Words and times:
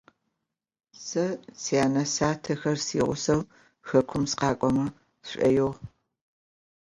Se 1.07 1.25
syane- 1.63 2.01
syatexer 2.13 2.77
siğuseu 2.85 3.41
xekum 3.87 4.23
sıkhak'o 4.29 4.67
sş'oiğu. 5.27 5.69